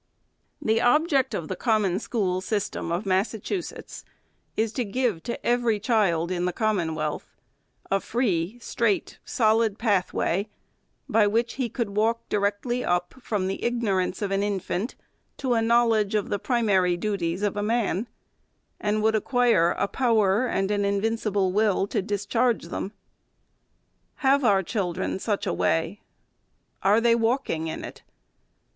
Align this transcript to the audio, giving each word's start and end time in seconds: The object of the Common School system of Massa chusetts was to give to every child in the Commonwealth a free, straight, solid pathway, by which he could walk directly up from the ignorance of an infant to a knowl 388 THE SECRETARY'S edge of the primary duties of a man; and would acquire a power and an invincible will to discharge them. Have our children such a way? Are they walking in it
The 0.59 0.81
object 0.81 1.35
of 1.35 1.47
the 1.47 1.55
Common 1.55 1.99
School 1.99 2.41
system 2.41 2.91
of 2.91 3.05
Massa 3.05 3.37
chusetts 3.39 4.03
was 4.57 4.71
to 4.73 4.83
give 4.83 5.21
to 5.21 5.45
every 5.45 5.79
child 5.79 6.31
in 6.31 6.45
the 6.45 6.51
Commonwealth 6.51 7.27
a 7.91 7.99
free, 7.99 8.57
straight, 8.57 9.19
solid 9.23 9.77
pathway, 9.77 10.49
by 11.07 11.27
which 11.27 11.53
he 11.53 11.69
could 11.69 11.91
walk 11.95 12.27
directly 12.29 12.83
up 12.83 13.13
from 13.21 13.45
the 13.45 13.63
ignorance 13.63 14.23
of 14.23 14.31
an 14.31 14.41
infant 14.41 14.95
to 15.37 15.53
a 15.53 15.61
knowl 15.61 15.89
388 15.89 15.99
THE 15.99 15.99
SECRETARY'S 15.99 16.01
edge 16.01 16.15
of 16.15 16.29
the 16.31 16.45
primary 16.47 16.97
duties 16.97 17.43
of 17.43 17.55
a 17.55 17.61
man; 17.61 18.07
and 18.79 19.03
would 19.03 19.13
acquire 19.13 19.73
a 19.77 19.87
power 19.87 20.47
and 20.47 20.71
an 20.71 20.83
invincible 20.83 21.51
will 21.51 21.85
to 21.85 22.01
discharge 22.01 22.69
them. 22.69 22.91
Have 24.15 24.43
our 24.43 24.63
children 24.63 25.19
such 25.19 25.45
a 25.45 25.53
way? 25.53 25.99
Are 26.81 26.99
they 26.99 27.13
walking 27.13 27.67
in 27.67 27.83
it 27.85 28.01